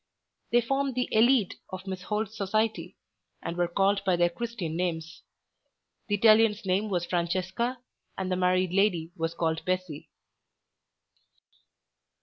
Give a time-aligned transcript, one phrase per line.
[0.51, 2.97] They formed the élite of Miss Holt's society
[3.43, 5.21] and were called by their Christian names.
[6.07, 7.77] The Italian's name was Francesca
[8.17, 10.09] and the married lady was called Bessy.